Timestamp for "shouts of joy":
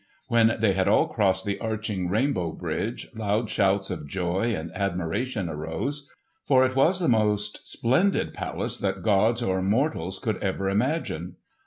3.51-4.55